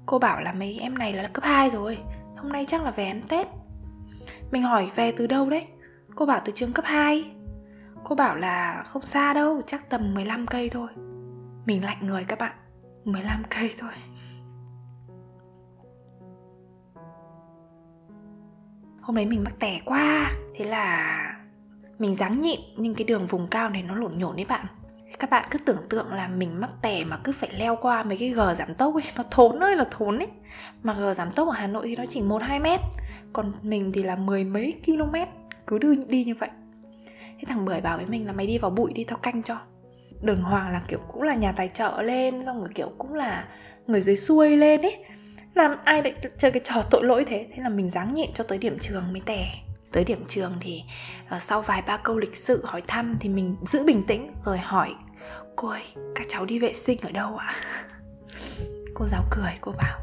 Cô 0.06 0.20
bảo 0.20 0.42
là 0.42 0.54
mấy 0.54 0.78
em 0.82 0.98
này 0.98 1.14
là 1.14 1.28
cấp 1.34 1.44
2 1.44 1.70
rồi, 1.70 1.98
Hôm 2.38 2.52
nay 2.52 2.66
chắc 2.68 2.84
là 2.84 2.92
về 2.92 3.06
ăn 3.06 3.22
Tết 3.28 3.48
mình 4.52 4.64
hỏi 4.64 4.92
về 4.96 5.12
từ 5.12 5.28
đâu 5.28 5.50
đấy? 5.50 5.68
Cô 6.16 6.26
bảo 6.26 6.42
từ 6.46 6.52
trường 6.56 6.74
cấp 6.74 6.86
2 6.86 7.32
Cô 8.04 8.16
bảo 8.16 8.36
là 8.36 8.84
không 8.86 9.06
xa 9.06 9.34
đâu, 9.34 9.62
Chắc 9.68 9.90
tầm 9.90 10.14
15 10.14 10.48
cây 10.48 10.70
thôi. 10.70 10.90
Mình 11.66 11.84
lạnh 11.84 11.98
người 12.02 12.24
các 12.24 12.40
bạn 12.40 12.56
15 13.06 13.44
cây 13.50 13.74
thôi. 13.78 13.92
Hôm 19.02 19.16
đấy 19.16 19.26
mình 19.26 19.44
mắc 19.44 19.54
tẻ 19.60 19.82
quá, 19.86 20.32
Thế 20.56 20.66
là 20.66 21.18
Mình 22.00 22.16
dáng 22.16 22.42
nhịn, 22.42 22.60
Nhưng 22.78 22.96
cái 22.96 23.06
đường 23.06 23.28
vùng 23.28 23.48
cao 23.48 23.70
này 23.70 23.84
nó 23.84 23.96
lộn 23.96 24.18
nhổn 24.18 24.36
đấy 24.36 24.46
bạn. 24.46 24.66
Các 25.20 25.30
bạn 25.30 25.48
cứ 25.52 25.60
tưởng 25.60 25.90
tượng 25.90 26.14
là 26.14 26.28
mình 26.28 26.62
mắc 26.62 26.70
tẻ 26.82 27.04
mà 27.04 27.20
cứ 27.24 27.32
phải 27.32 27.50
leo 27.54 27.76
qua 27.82 28.04
mấy 28.04 28.18
cái 28.18 28.30
gờ 28.30 28.56
giảm 28.56 28.76
tốc 28.76 28.94
ấy, 28.94 29.04
Nó 29.18 29.24
thốn 29.32 29.64
ơi 29.64 29.76
là 29.76 29.86
thốn 29.92 30.18
ấy. 30.18 30.28
Mà 30.84 30.94
gờ 30.94 31.14
giảm 31.14 31.32
tốc 31.32 31.48
ở 31.48 31.54
Hà 31.54 31.68
Nội 31.68 31.88
thì 31.88 31.96
nó 31.96 32.04
chỉ 32.10 32.22
1-2 32.22 32.62
mét 32.62 32.80
còn 33.36 33.52
mình 33.62 33.92
thì 33.92 34.04
là 34.04 34.16
mười 34.16 34.44
mấy 34.44 34.74
km 34.86 35.16
cứ 35.68 35.78
đi, 35.78 35.88
đi 36.08 36.24
như 36.24 36.36
vậy. 36.40 36.50
Thế 37.10 37.44
thằng 37.48 37.66
bưởi 37.66 37.82
bảo 37.82 37.98
với 37.98 38.06
mình 38.06 38.28
là 38.28 38.34
mày 38.34 38.48
đi 38.48 38.58
vào 38.58 38.72
bụi 38.72 38.94
đi 38.94 39.04
tao 39.04 39.18
canh 39.18 39.44
cho. 39.44 39.58
Đường 40.22 40.42
hoàng 40.42 40.74
là 40.74 40.82
kiểu 40.88 41.00
cũng 41.08 41.22
là 41.22 41.36
nhà 41.36 41.52
tài 41.52 41.70
trợ 41.74 42.02
lên 42.02 42.46
xong 42.46 42.60
rồi 42.60 42.70
kiểu 42.76 42.92
cũng 42.98 43.14
là 43.14 43.48
người 43.88 44.02
dưới 44.02 44.18
xuôi 44.18 44.58
lên 44.58 44.82
ấy. 44.82 45.06
Làm 45.54 45.78
ai 45.84 46.04
lại 46.04 46.14
chơi 46.38 46.52
cái 46.52 46.62
trò 46.64 46.82
tội 46.92 47.04
lỗi 47.04 47.26
thế? 47.28 47.48
Thế 47.56 47.64
là 47.64 47.70
mình 47.70 47.90
dáng 47.90 48.14
nhịn 48.14 48.34
cho 48.34 48.44
tới 48.44 48.58
điểm 48.58 48.80
trường 48.80 49.04
mới 49.12 49.22
tè. 49.26 49.46
Tới 49.92 50.04
điểm 50.04 50.26
trường 50.28 50.54
thì 50.60 50.84
uh, 51.36 51.42
sau 51.42 51.62
vài 51.62 51.84
ba 51.88 51.98
câu 51.98 52.18
lịch 52.18 52.36
sự 52.36 52.66
hỏi 52.66 52.82
thăm 52.88 53.18
thì 53.20 53.30
mình 53.30 53.56
giữ 53.66 53.84
bình 53.84 54.04
tĩnh 54.08 54.32
rồi 54.42 54.58
hỏi 54.58 54.96
cô 55.56 55.68
ơi 55.68 55.84
các 56.16 56.28
cháu 56.30 56.46
đi 56.46 56.60
vệ 56.60 56.74
sinh 56.74 57.00
ở 57.02 57.12
đâu 57.12 57.38
ạ? 57.38 57.56
Cô 58.94 59.08
giáo 59.08 59.24
cười 59.32 59.52
cô 59.62 59.72
bảo 59.72 60.00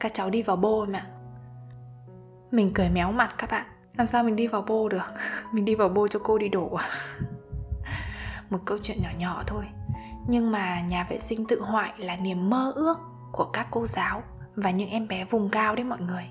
các 0.00 0.14
cháu 0.14 0.30
đi 0.30 0.42
vào 0.42 0.56
bô 0.56 0.84
mà 0.84 1.06
mình 2.54 2.70
cười 2.74 2.88
méo 2.88 3.12
mặt 3.12 3.34
các 3.38 3.50
bạn. 3.50 3.66
Làm 3.96 4.06
sao 4.06 4.22
mình 4.24 4.36
đi 4.36 4.46
vào 4.46 4.62
bô 4.62 4.88
được? 4.88 5.12
Mình 5.52 5.64
đi 5.64 5.74
vào 5.74 5.88
bô 5.88 6.08
cho 6.08 6.18
cô 6.18 6.38
đi 6.38 6.48
đổ. 6.48 6.74
À 6.74 6.90
một 8.50 8.58
câu 8.64 8.78
chuyện 8.82 9.02
nhỏ 9.02 9.08
nhỏ 9.18 9.42
thôi. 9.46 9.64
Nhưng 10.28 10.50
mà 10.50 10.80
nhà 10.80 11.06
vệ 11.10 11.20
sinh 11.20 11.46
tự 11.46 11.60
hoại 11.60 11.92
là 11.98 12.16
niềm 12.16 12.50
mơ 12.50 12.72
ước 12.74 12.98
của 13.32 13.44
các 13.44 13.66
cô 13.70 13.86
giáo 13.86 14.22
và 14.56 14.70
những 14.70 14.90
em 14.90 15.08
bé 15.08 15.24
vùng 15.24 15.48
cao 15.48 15.74
đấy 15.74 15.84
mọi 15.84 16.00
người. 16.00 16.24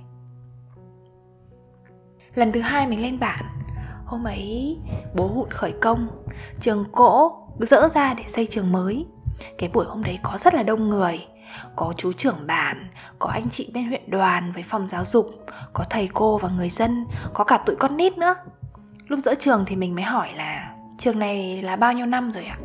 Lần 2.35 2.51
thứ 2.51 2.61
hai 2.61 2.87
mình 2.87 3.01
lên 3.01 3.19
bản. 3.19 3.45
Hôm 4.05 4.23
ấy, 4.23 4.77
bố 5.15 5.27
hụt 5.27 5.49
khởi 5.49 5.73
công. 5.81 6.07
Trường 6.61 6.85
cỗ 6.91 7.47
dỡ 7.59 7.89
ra 7.89 8.13
để 8.13 8.23
xây 8.27 8.45
trường 8.45 8.71
mới. 8.71 9.05
Cái 9.57 9.69
buổi 9.73 9.85
hôm 9.85 10.03
đấy 10.03 10.19
có 10.23 10.37
rất 10.37 10.53
là 10.53 10.63
đông 10.63 10.89
người 10.89 11.27
có 11.75 11.93
chú 11.97 12.13
trưởng 12.13 12.47
bản, 12.47 12.87
có 13.19 13.29
anh 13.29 13.49
chị 13.49 13.71
bên 13.73 13.87
huyện 13.87 14.09
đoàn 14.09 14.51
với 14.51 14.63
phòng 14.63 14.87
giáo 14.87 15.05
dục, 15.05 15.31
có 15.73 15.83
thầy 15.89 16.09
cô 16.13 16.37
và 16.37 16.49
người 16.49 16.69
dân, 16.69 17.05
có 17.33 17.43
cả 17.43 17.57
tụi 17.57 17.75
con 17.75 17.97
nít 17.97 18.17
nữa. 18.17 18.35
Lúc 19.07 19.19
giữa 19.19 19.35
trường 19.35 19.63
thì 19.67 19.75
mình 19.75 19.95
mới 19.95 20.03
hỏi 20.03 20.29
là, 20.35 20.75
trường 20.97 21.19
này 21.19 21.61
là 21.61 21.75
bao 21.75 21.93
nhiêu 21.93 22.05
năm 22.05 22.31
rồi 22.31 22.45
ạ? 22.45 22.57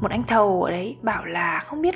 Một 0.00 0.10
anh 0.10 0.22
thầu 0.22 0.62
ở 0.62 0.70
đấy 0.70 0.96
bảo 1.02 1.24
là, 1.24 1.62
không 1.66 1.82
biết, 1.82 1.94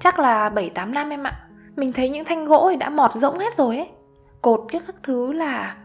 chắc 0.00 0.18
là 0.18 0.48
bảy, 0.48 0.70
tám 0.70 0.94
năm 0.94 1.10
em 1.10 1.26
ạ. 1.26 1.40
Mình 1.76 1.92
thấy 1.92 2.08
những 2.08 2.24
thanh 2.24 2.44
gỗ 2.44 2.68
thì 2.70 2.76
đã 2.76 2.88
mọt 2.88 3.14
rỗng 3.14 3.38
hết 3.38 3.54
rồi 3.54 3.76
ấy. 3.76 3.88
Cột 4.42 4.60
cái 4.68 4.80
các 4.86 4.96
thứ 5.02 5.32
là 5.32 5.76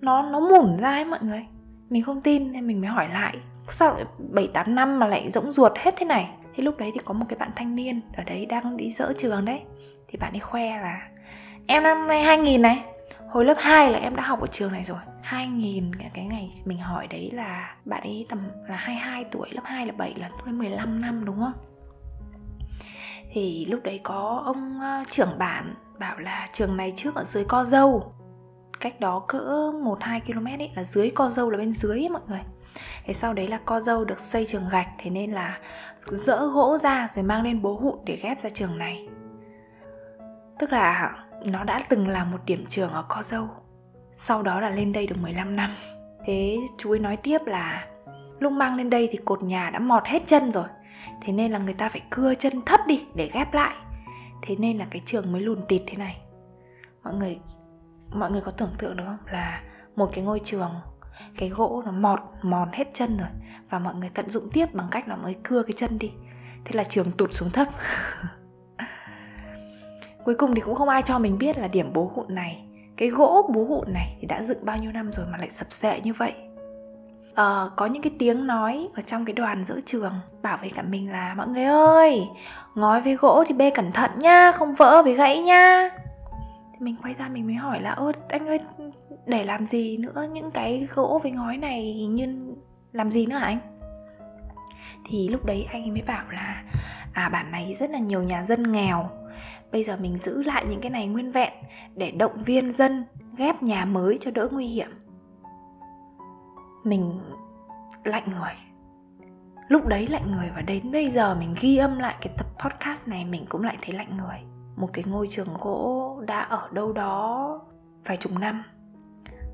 nó 0.00 0.22
nó 0.22 0.40
mủn 0.40 0.76
ra 0.76 0.90
ấy 0.90 1.04
mọi 1.04 1.18
người. 1.22 1.46
Mình 1.90 2.02
không 2.02 2.20
tin 2.20 2.52
nên 2.52 2.66
mình 2.66 2.80
mới 2.80 2.90
hỏi 2.90 3.08
lại. 3.08 3.36
Sao 3.68 3.94
lại 3.94 4.04
bảy, 4.18 4.46
tám 4.46 4.74
năm 4.74 4.98
mà 4.98 5.06
lại 5.06 5.30
rỗng 5.30 5.52
ruột 5.52 5.72
hết 5.78 5.94
thế 5.96 6.06
này? 6.06 6.30
Thế 6.56 6.64
lúc 6.64 6.78
đấy 6.78 6.90
thì 6.94 7.00
có 7.04 7.14
một 7.14 7.26
cái 7.28 7.38
bạn 7.38 7.50
thanh 7.56 7.76
niên 7.76 8.00
ở 8.16 8.24
đấy 8.24 8.46
đang 8.46 8.76
đi 8.76 8.92
dỡ 8.92 9.12
trường 9.18 9.44
đấy. 9.44 9.60
Thì 10.08 10.18
bạn 10.18 10.32
ấy 10.32 10.40
khoe 10.40 10.80
là, 10.80 11.08
em 11.66 11.82
năm 11.82 12.06
nay 12.06 12.22
2000 12.22 12.62
này, 12.62 12.84
hồi 13.28 13.44
lớp 13.44 13.54
2 13.58 13.90
là 13.90 13.98
em 13.98 14.16
đã 14.16 14.22
học 14.22 14.40
ở 14.40 14.46
trường 14.46 14.72
này 14.72 14.84
rồi. 14.84 14.98
2000 15.22 15.90
cái 16.14 16.24
ngày 16.24 16.50
mình 16.64 16.78
hỏi 16.78 17.06
đấy 17.06 17.30
là 17.32 17.74
bạn 17.84 18.02
ấy 18.02 18.26
tầm 18.28 18.48
là 18.68 18.76
22 18.76 19.24
tuổi, 19.24 19.48
lớp 19.52 19.62
2 19.64 19.86
là 19.86 19.92
7 19.92 20.14
là 20.16 20.30
tôi 20.44 20.54
15 20.54 21.00
năm, 21.00 21.24
đúng 21.24 21.38
không? 21.38 21.52
Thì 23.32 23.66
lúc 23.66 23.80
đấy 23.84 24.00
có 24.02 24.42
ông 24.44 24.80
ờ, 24.80 25.04
trưởng 25.10 25.38
bản 25.38 25.74
bảo 25.98 26.18
là 26.18 26.48
trường 26.52 26.76
này 26.76 26.92
trước 26.96 27.14
ở 27.14 27.24
dưới 27.24 27.44
co 27.44 27.64
dâu 27.64 28.12
cách 28.80 29.00
đó 29.00 29.24
cỡ 29.28 29.72
1-2 29.72 30.20
km 30.26 30.46
ấy, 30.46 30.70
là 30.74 30.84
dưới 30.84 31.10
co 31.10 31.30
dâu 31.30 31.50
là 31.50 31.58
bên 31.58 31.72
dưới 31.72 31.98
ấy 31.98 32.08
mọi 32.08 32.22
người. 32.28 32.40
Thế 33.04 33.14
sau 33.14 33.34
đấy 33.34 33.48
là 33.48 33.60
co 33.64 33.80
dâu 33.80 34.04
được 34.04 34.20
xây 34.20 34.46
trường 34.46 34.68
gạch, 34.68 34.88
thế 34.98 35.10
nên 35.10 35.32
là 35.32 35.58
dỡ 36.06 36.46
gỗ 36.46 36.78
ra 36.78 37.08
rồi 37.14 37.24
mang 37.24 37.42
lên 37.42 37.62
bố 37.62 37.74
hụt 37.74 37.94
để 38.04 38.18
ghép 38.22 38.40
ra 38.40 38.50
trường 38.50 38.78
này. 38.78 39.08
Tức 40.58 40.72
là 40.72 41.14
nó 41.44 41.64
đã 41.64 41.82
từng 41.88 42.08
là 42.08 42.24
một 42.24 42.38
điểm 42.46 42.64
trường 42.68 42.90
ở 42.90 43.04
Co 43.08 43.22
Dâu 43.22 43.48
Sau 44.14 44.42
đó 44.42 44.60
là 44.60 44.70
lên 44.70 44.92
đây 44.92 45.06
được 45.06 45.16
15 45.22 45.56
năm. 45.56 45.70
Thế 46.26 46.56
chú 46.78 46.92
ấy 46.92 46.98
nói 46.98 47.16
tiếp 47.16 47.38
là 47.46 47.86
Lúc 48.38 48.52
mang 48.52 48.76
lên 48.76 48.90
đây 48.90 49.08
thì 49.12 49.18
cột 49.24 49.42
nhà 49.42 49.70
đã 49.70 49.78
mọt 49.78 50.06
hết 50.06 50.22
chân 50.26 50.52
rồi, 50.52 50.66
Thế 51.22 51.32
nên 51.32 51.52
là 51.52 51.58
người 51.58 51.74
ta 51.74 51.88
phải 51.88 52.02
cưa 52.10 52.34
chân 52.34 52.62
thấp 52.66 52.80
đi 52.86 53.04
để 53.14 53.30
ghép 53.32 53.54
lại. 53.54 53.74
Thế 54.42 54.56
nên 54.58 54.78
là 54.78 54.86
cái 54.90 55.02
trường 55.06 55.32
mới 55.32 55.40
lùn 55.40 55.58
tịt 55.68 55.82
thế 55.86 55.96
này. 55.96 56.16
Mọi 57.04 57.14
người 57.14 57.38
mọi 58.10 58.30
người 58.30 58.40
có 58.40 58.50
tưởng 58.50 58.74
tượng 58.78 58.96
được 58.96 59.04
không? 59.06 59.18
Là 59.32 59.62
một 59.96 60.10
cái 60.12 60.24
ngôi 60.24 60.40
trường 60.44 60.70
cái 61.36 61.48
gỗ 61.48 61.82
nó 61.86 61.92
mọt 61.92 62.20
mòn 62.42 62.68
hết 62.72 62.84
chân 62.94 63.16
rồi. 63.16 63.28
Và 63.70 63.78
mọi 63.78 63.94
người 63.94 64.10
tận 64.14 64.30
dụng 64.30 64.48
tiếp 64.52 64.66
bằng 64.74 64.88
cách 64.90 65.08
là 65.08 65.16
mới 65.16 65.36
cưa 65.42 65.62
cái 65.62 65.74
chân 65.76 65.98
đi. 65.98 66.12
Thế 66.64 66.70
là 66.74 66.84
trường 66.84 67.12
tụt 67.12 67.32
xuống 67.32 67.50
thấp. 67.50 67.68
Cuối 70.24 70.34
cùng 70.34 70.54
thì 70.54 70.60
cũng 70.60 70.74
không 70.74 70.88
ai 70.88 71.02
cho 71.02 71.18
mình 71.18 71.38
biết 71.38 71.58
là 71.58 71.68
điểm 71.68 71.92
bố 71.92 72.12
hụn 72.14 72.34
này 72.34 72.66
cái 72.96 73.08
gỗ 73.08 73.50
bố 73.54 73.64
hụn 73.64 73.92
này 73.92 74.16
thì 74.20 74.26
đã 74.26 74.42
dựng 74.42 74.64
bao 74.64 74.76
nhiêu 74.76 74.92
năm 74.92 75.12
rồi 75.12 75.26
mà 75.32 75.38
lại 75.38 75.50
sập 75.50 75.72
sệ 75.72 76.00
như 76.00 76.12
vậy. 76.12 76.32
À, 77.34 77.64
có 77.76 77.86
những 77.86 78.02
cái 78.02 78.12
tiếng 78.18 78.46
nói 78.46 78.88
ở 78.94 79.02
trong 79.02 79.24
cái 79.24 79.32
đoàn 79.32 79.64
giữa 79.64 79.78
trường 79.86 80.12
bảo 80.42 80.58
với 80.60 80.70
cả 80.74 80.82
mình 80.82 81.12
là 81.12 81.34
mọi 81.36 81.48
người 81.48 81.64
ơi 81.64 82.22
ngói 82.74 83.00
với 83.00 83.14
gỗ 83.14 83.44
thì 83.48 83.54
bê 83.54 83.70
cẩn 83.70 83.92
thận 83.92 84.10
nha 84.18 84.52
không 84.52 84.74
vỡ 84.74 85.02
với 85.02 85.14
gãy 85.14 85.42
nha 85.42 85.90
thì 86.78 86.84
mình 86.84 86.96
quay 87.02 87.14
ra 87.14 87.28
mình 87.28 87.46
mới 87.46 87.54
hỏi 87.54 87.80
là, 87.80 87.90
ơ, 87.90 88.12
anh 88.28 88.46
ơi, 88.46 88.58
để 89.26 89.44
làm 89.44 89.66
gì 89.66 89.96
nữa? 89.96 90.28
Những 90.32 90.50
cái 90.50 90.88
gỗ 90.94 91.20
với 91.22 91.32
ngói 91.32 91.56
này 91.56 92.06
như 92.06 92.54
làm 92.92 93.10
gì 93.10 93.26
nữa 93.26 93.36
hả 93.36 93.46
anh? 93.46 93.58
Thì 95.04 95.28
lúc 95.28 95.44
đấy 95.44 95.66
anh 95.72 95.82
ấy 95.82 95.90
mới 95.90 96.02
bảo 96.02 96.24
là 96.30 96.64
à 97.12 97.28
bản 97.28 97.50
này 97.50 97.74
rất 97.74 97.90
là 97.90 97.98
nhiều 97.98 98.22
nhà 98.22 98.42
dân 98.42 98.72
nghèo. 98.72 99.10
Bây 99.72 99.84
giờ 99.84 99.96
mình 99.96 100.18
giữ 100.18 100.42
lại 100.42 100.64
những 100.70 100.80
cái 100.80 100.90
này 100.90 101.06
nguyên 101.06 101.32
vẹn 101.32 101.52
để 101.94 102.10
động 102.10 102.42
viên 102.44 102.72
dân, 102.72 103.04
ghép 103.36 103.62
nhà 103.62 103.84
mới 103.84 104.18
cho 104.20 104.30
đỡ 104.30 104.48
nguy 104.52 104.66
hiểm. 104.66 104.90
Mình 106.84 107.20
lạnh 108.04 108.24
người. 108.30 108.52
Lúc 109.68 109.86
đấy 109.86 110.06
lạnh 110.06 110.30
người 110.30 110.50
và 110.56 110.62
đến 110.62 110.92
bây 110.92 111.10
giờ 111.10 111.34
mình 111.34 111.54
ghi 111.60 111.76
âm 111.76 111.98
lại 111.98 112.14
cái 112.20 112.32
tập 112.36 112.46
podcast 112.58 113.08
này, 113.08 113.24
mình 113.24 113.46
cũng 113.48 113.64
lại 113.64 113.76
thấy 113.82 113.94
lạnh 113.94 114.16
người 114.16 114.55
một 114.76 114.88
cái 114.92 115.04
ngôi 115.08 115.26
trường 115.30 115.54
gỗ 115.60 116.22
đã 116.26 116.40
ở 116.40 116.68
đâu 116.72 116.92
đó 116.92 117.60
vài 118.04 118.16
chục 118.16 118.32
năm. 118.32 118.62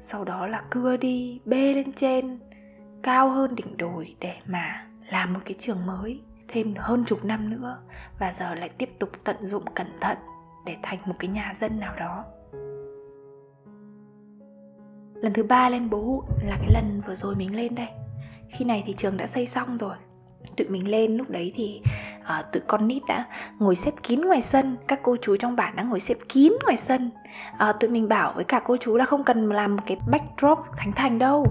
Sau 0.01 0.25
đó 0.25 0.47
là 0.47 0.63
cưa 0.71 0.97
đi, 0.97 1.41
bê 1.45 1.75
lên 1.75 1.93
trên, 1.93 2.39
cao 3.03 3.31
hơn 3.31 3.55
đỉnh 3.55 3.77
đồi 3.77 4.17
để 4.21 4.35
mà 4.47 4.87
làm 5.11 5.33
một 5.33 5.41
cái 5.45 5.55
trường 5.59 5.87
mới, 5.87 6.21
thêm 6.49 6.75
hơn 6.77 7.05
chục 7.05 7.25
năm 7.25 7.51
nữa, 7.51 7.79
và 8.19 8.33
giờ 8.33 8.55
lại 8.55 8.71
tiếp 8.79 8.91
tục 8.99 9.09
tận 9.25 9.37
dụng 9.41 9.65
cẩn 9.75 9.87
thận 10.01 10.19
để 10.67 10.77
thành 10.83 10.99
một 11.07 11.15
cái 11.19 11.31
nhà 11.31 11.53
dân 11.55 11.81
nào 11.81 11.95
đó. 11.99 12.25
Lần 15.15 15.33
thứ 15.33 15.43
ba 15.43 15.69
lên 15.69 15.91
bố 15.91 15.99
hụn 15.99 16.25
là 16.43 16.57
cái 16.61 16.71
lần 16.73 17.01
vừa 17.07 17.15
rồi 17.15 17.37
mình 17.37 17.57
lên 17.57 17.75
đây. 17.75 17.89
Khi 18.49 18.65
này 18.65 18.83
thì 18.87 18.93
trường 18.93 19.17
đã 19.17 19.27
xây 19.27 19.47
xong 19.47 19.79
rồi. 19.79 19.97
Tụi 20.57 20.69
mình 20.69 20.91
lên 20.91 21.17
lúc 21.17 21.31
đấy 21.31 21.53
thì 21.55 21.83
à, 22.25 22.43
tụi 22.43 22.63
con 22.67 22.89
nít 22.89 23.03
đã 23.09 23.27
ngồi 23.59 23.75
xếp 23.75 23.91
kín 24.03 24.21
ngoài 24.21 24.43
sân. 24.43 24.77
Các 24.89 25.01
cô 25.03 25.17
chú 25.23 25.37
trong 25.37 25.57
bản 25.57 25.77
đã 25.77 25.83
ngồi 25.83 26.01
xếp 26.01 26.17
kín 26.29 26.53
ngoài 26.65 26.77
sân. 26.77 27.11
À, 27.59 27.73
tụi 27.73 27.91
mình 27.91 28.09
bảo 28.09 28.33
với 28.37 28.45
cả 28.45 28.61
cô 28.65 28.77
chú 28.77 28.97
là 28.97 29.05
không 29.05 29.25
cần 29.25 29.49
làm 29.49 29.77
một 29.77 29.83
cái 29.87 29.97
backdrop 30.11 30.59
khánh 30.77 30.93
thành 30.93 31.19
đâu. 31.19 31.47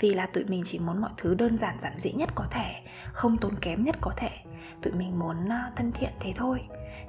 Vì 0.00 0.14
là 0.14 0.26
tụi 0.26 0.44
mình 0.44 0.62
chỉ 0.64 0.78
muốn 0.78 1.00
mọi 1.00 1.10
thứ 1.16 1.34
đơn 1.34 1.56
giản 1.56 1.78
giản 1.78 1.92
dị 1.96 2.12
nhất 2.12 2.28
có 2.34 2.44
thể 2.50 2.72
không 3.12 3.36
tốn 3.36 3.54
kém 3.60 3.84
nhất 3.84 3.96
có 4.00 4.12
thể. 4.16 4.30
Tụi 4.82 4.92
mình 4.92 5.18
muốn 5.18 5.36
uh, 5.46 5.76
thân 5.76 5.92
thiện 5.92 6.10
thế 6.20 6.32
thôi. 6.36 6.60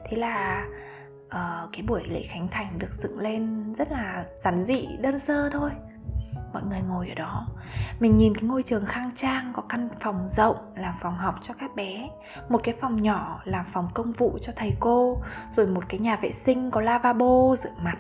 Thế 0.09 0.17
là 0.17 0.65
uh, 1.25 1.69
cái 1.73 1.81
buổi 1.87 2.03
lễ 2.09 2.21
khánh 2.23 2.47
thành 2.51 2.79
được 2.79 2.93
dựng 2.93 3.19
lên 3.19 3.73
rất 3.73 3.91
là 3.91 4.25
giản 4.39 4.63
dị 4.63 4.87
đơn 4.99 5.19
sơ 5.19 5.49
thôi 5.49 5.71
mọi 6.55 6.63
người 6.63 6.81
ngồi 6.81 7.09
ở 7.09 7.15
đó. 7.15 7.47
Mình 7.99 8.17
nhìn 8.17 8.35
cái 8.35 8.43
ngôi 8.43 8.63
trường 8.63 8.85
khang 8.85 9.09
trang, 9.15 9.51
có 9.55 9.61
căn 9.69 9.89
phòng 9.99 10.27
rộng 10.27 10.55
là 10.75 10.95
phòng 10.99 11.15
học 11.15 11.35
cho 11.41 11.53
các 11.59 11.75
bé, 11.75 12.09
một 12.49 12.61
cái 12.63 12.75
phòng 12.81 12.95
nhỏ 12.95 13.41
là 13.43 13.63
phòng 13.63 13.87
công 13.93 14.11
vụ 14.11 14.37
cho 14.41 14.53
thầy 14.55 14.71
cô, 14.79 15.21
rồi 15.51 15.67
một 15.67 15.83
cái 15.89 15.99
nhà 15.99 16.19
vệ 16.21 16.31
sinh 16.31 16.71
có 16.71 16.81
lavabo 16.81 17.55
rửa 17.55 17.69
mặt, 17.83 17.97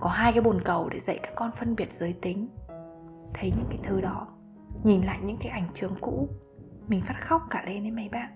có 0.00 0.10
hai 0.10 0.32
cái 0.32 0.40
bồn 0.40 0.60
cầu 0.64 0.88
để 0.88 1.00
dạy 1.00 1.18
các 1.22 1.32
con 1.34 1.50
phân 1.52 1.76
biệt 1.76 1.92
giới 1.92 2.12
tính. 2.22 2.48
Thấy 3.34 3.52
những 3.56 3.66
cái 3.70 3.78
thứ 3.82 4.00
đó, 4.00 4.26
nhìn 4.84 5.02
lại 5.02 5.18
những 5.22 5.38
cái 5.40 5.52
ảnh 5.52 5.66
trường 5.74 5.94
cũ, 6.00 6.28
mình 6.88 7.02
phát 7.02 7.16
khóc 7.20 7.42
cả 7.50 7.62
lên 7.66 7.82
đấy 7.82 7.92
mấy 7.92 8.08
bạn. 8.12 8.28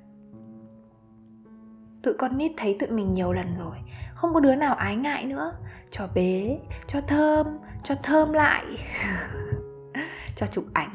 Tụi 2.02 2.14
con 2.18 2.38
nít 2.38 2.52
thấy 2.56 2.76
tụi 2.80 2.90
mình 2.90 3.14
nhiều 3.14 3.32
lần 3.32 3.52
rồi, 3.58 3.76
không 4.14 4.34
có 4.34 4.40
đứa 4.40 4.54
nào 4.54 4.74
ái 4.74 4.96
ngại 4.96 5.24
nữa, 5.24 5.52
cho 5.90 6.08
bế, 6.14 6.58
cho 6.86 7.00
thơm 7.00 7.46
cho 7.84 7.94
thơm 8.02 8.32
lại, 8.32 8.64
cho 10.36 10.46
chụp 10.46 10.64
ảnh. 10.72 10.90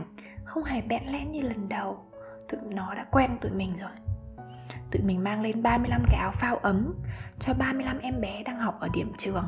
Không 0.45 0.63
hề 0.63 0.81
bẽn 0.81 1.03
lẽn 1.05 1.31
như 1.31 1.41
lần 1.41 1.69
đầu. 1.69 2.05
Tụi 2.49 2.59
nó 2.75 2.93
đã 2.93 3.05
quen 3.11 3.31
tụi 3.41 3.51
mình 3.51 3.71
rồi. 3.77 3.91
Tụi 4.91 5.01
mình 5.01 5.23
mang 5.23 5.41
lên 5.41 5.63
35 5.63 6.03
cái 6.09 6.19
áo 6.19 6.31
phao 6.31 6.57
ấm 6.57 6.93
cho 7.39 7.53
35 7.53 7.99
em 7.99 8.21
bé 8.21 8.43
đang 8.43 8.57
học 8.57 8.77
ở 8.79 8.87
điểm 8.93 9.13
trường. 9.17 9.45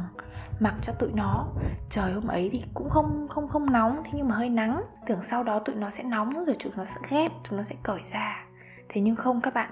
Mặc 0.59 0.75
cho 0.81 0.93
tụi 0.93 1.11
nó, 1.13 1.47
trời 1.89 2.13
hôm 2.13 2.27
ấy 2.27 2.49
thì 2.51 2.63
cũng 2.73 2.89
không 2.89 3.27
không 3.29 3.47
không 3.47 3.71
nóng, 3.71 4.01
thế 4.03 4.11
nhưng 4.13 4.27
mà 4.27 4.35
hơi 4.35 4.49
nắng. 4.49 4.81
Tưởng 5.07 5.21
sau 5.21 5.43
đó 5.43 5.59
tụi 5.59 5.75
nó 5.75 5.89
sẽ 5.89 6.03
nóng 6.03 6.45
rồi 6.45 6.55
tụi 6.63 6.73
nó 6.77 6.85
sẽ 6.85 7.01
ghét, 7.09 7.27
tụi 7.49 7.57
nó 7.57 7.63
sẽ 7.63 7.75
cởi 7.83 7.99
ra. 8.13 8.45
Thế 8.89 9.01
nhưng 9.01 9.15
không 9.15 9.41
các 9.41 9.53
bạn, 9.53 9.71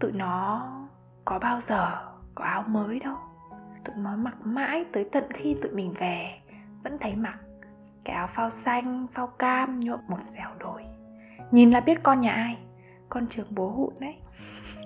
tụi 0.00 0.12
nó 0.12 0.66
có 1.24 1.38
bao 1.38 1.60
giờ 1.60 1.90
có 2.34 2.44
áo 2.44 2.62
mới 2.62 3.00
đâu. 3.00 3.16
Tụi 3.84 3.96
nó 3.96 4.16
mặc 4.16 4.36
mãi 4.42 4.84
tới 4.92 5.08
tận 5.12 5.24
khi 5.34 5.56
tụi 5.62 5.72
mình 5.72 5.94
về 5.98 6.37
vẫn 6.82 6.98
thấy 7.00 7.16
mặc 7.16 7.40
cái 8.04 8.16
áo 8.16 8.26
phao 8.26 8.50
xanh, 8.50 9.06
phao 9.12 9.26
cam, 9.26 9.80
nhuộm 9.80 10.00
một 10.08 10.22
dẻo 10.22 10.50
đồi 10.58 10.84
nhìn 11.50 11.70
là 11.70 11.80
biết 11.80 12.02
con 12.02 12.20
nhà 12.20 12.32
ai, 12.32 12.56
con 13.08 13.28
trường 13.28 13.46
bố 13.50 13.68
hụn 13.70 13.94
đấy. 14.00 14.16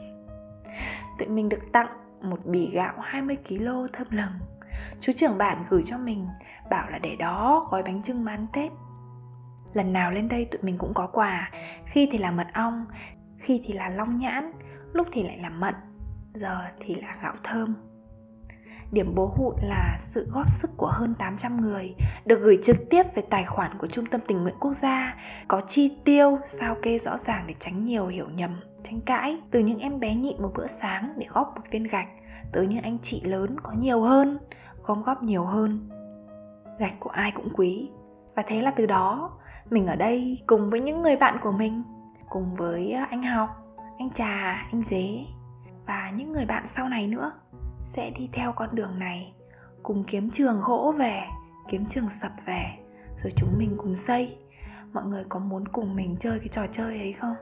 Tụi 1.19 1.29
mình 1.29 1.49
được 1.49 1.73
tặng 1.73 1.89
một 2.21 2.47
bì 2.47 2.71
gạo 2.75 2.95
20 3.01 3.37
kg 3.49 3.67
thơm 3.93 4.07
lừng. 4.11 4.33
Chú 5.01 5.13
trưởng 5.17 5.39
bản 5.39 5.63
gửi 5.71 5.83
cho 5.87 5.99
mình, 5.99 6.27
bảo 6.71 6.91
là 6.91 6.99
để 6.99 7.17
đó, 7.17 7.67
gói 7.71 7.83
bánh 7.83 8.03
trưng 8.03 8.25
mán 8.25 8.47
tết. 8.53 8.73
Lần 9.75 9.93
nào 9.93 10.13
lên 10.13 10.29
đây 10.29 10.49
tụi 10.51 10.63
mình 10.63 10.79
cũng 10.79 10.95
có 10.95 11.07
quà. 11.07 11.51
Khi 11.87 12.09
thì 12.13 12.19
là 12.19 12.31
mật 12.31 12.47
ong, 12.55 12.87
khi 13.39 13.61
thì 13.65 13.75
là 13.75 13.89
long 13.89 14.19
nhãn, 14.19 14.53
lúc 14.93 15.07
thì 15.13 15.23
lại 15.23 15.39
là 15.39 15.51
mận, 15.51 15.75
giờ 16.35 16.59
thì 16.81 16.95
là 16.95 17.17
gạo 17.23 17.35
thơm. 17.43 17.75
Điểm 18.93 19.15
bố 19.15 19.33
hụi 19.37 19.55
là 19.63 19.97
sự 19.99 20.27
góp 20.31 20.51
sức 20.51 20.71
của 20.77 20.91
hơn 20.93 21.15
800 21.15 21.61
người 21.61 21.95
được 22.25 22.39
gửi 22.41 22.59
trực 22.63 22.77
tiếp 22.91 23.03
về 23.15 23.23
tài 23.31 23.45
khoản 23.45 23.71
của 23.79 23.87
Trung 23.87 24.07
tâm 24.07 24.21
Tình 24.27 24.43
nguyện 24.43 24.55
Quốc 24.61 24.73
gia, 24.73 25.17
có 25.49 25.61
chi 25.67 25.99
tiêu 26.05 26.39
sao 26.45 26.77
kê 26.83 26.99
rõ 26.99 27.17
ràng 27.17 27.45
để 27.49 27.55
tránh 27.59 27.85
nhiều 27.85 28.07
hiểu 28.07 28.27
nhầm, 28.35 28.61
tranh 28.83 29.01
cãi, 29.07 29.39
từ 29.51 29.61
những 29.61 29.79
em 29.79 30.01
bé 30.01 30.15
nhịn 30.15 30.43
một 30.43 30.51
bữa 30.55 30.67
sáng 30.67 31.15
để 31.17 31.27
góp 31.29 31.53
một 31.57 31.63
viên 31.71 31.83
gạch, 31.83 32.09
tới 32.53 32.67
những 32.67 32.83
anh 32.83 32.99
chị 33.03 33.23
lớn 33.25 33.57
có 33.63 33.73
nhiều 33.79 34.03
hơn, 34.03 34.39
gom 34.83 35.03
góp 35.03 35.23
nhiều 35.23 35.45
hơn. 35.45 35.89
Gạch 36.79 36.95
của 37.01 37.11
ai 37.11 37.33
cũng 37.35 37.49
quý. 37.55 37.91
Và 38.37 38.43
thế 38.47 38.63
là 38.63 38.71
từ 38.71 38.87
đó, 38.87 39.31
mình 39.71 39.87
ở 39.87 39.97
đây 39.97 40.39
cùng 40.47 40.71
với 40.71 40.81
những 40.81 41.03
người 41.03 41.17
bạn 41.17 41.39
của 41.43 41.53
mình, 41.53 41.83
cùng 42.29 42.55
với 42.55 42.93
à, 42.93 43.07
anh 43.11 43.23
học, 43.23 43.49
anh 43.99 44.11
trà, 44.11 44.67
anh 44.73 44.83
dế 44.83 45.19
và 45.87 46.11
những 46.17 46.29
người 46.29 46.47
bạn 46.47 46.67
sau 46.67 46.89
này 46.89 47.07
nữa 47.07 47.33
sẽ 47.83 48.11
đi 48.11 48.29
theo 48.33 48.53
con 48.53 48.69
đường 48.73 48.99
này, 48.99 49.35
cùng 49.83 50.05
kiếm 50.05 50.31
trường 50.31 50.61
gỗ 50.61 50.95
về, 50.99 51.23
kiếm 51.69 51.87
trường 51.87 52.09
sập 52.09 52.33
về, 52.47 52.63
rồi 53.17 53.33
chúng 53.37 53.59
mình 53.59 53.75
cùng 53.79 53.95
xây. 53.95 54.39
Mọi 54.93 55.05
người 55.05 55.25
có 55.29 55.39
muốn 55.39 55.69
cùng 55.69 55.97
mình 55.97 56.17
chơi 56.21 56.39
cái 56.39 56.49
trò 56.49 56.67
chơi 56.73 56.99
ấy 56.99 57.13
không? 57.13 57.35